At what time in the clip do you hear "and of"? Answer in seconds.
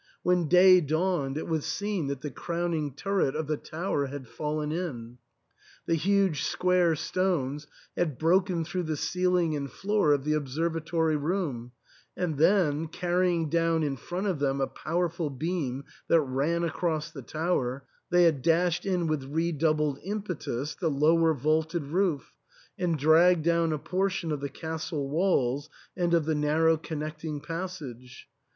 25.95-26.25